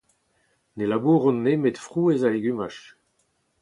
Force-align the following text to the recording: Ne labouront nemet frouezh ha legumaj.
Ne 0.77 0.85
labouront 0.89 1.39
nemet 1.43 1.81
frouezh 1.85 2.25
ha 2.25 2.29
legumaj. 2.31 2.75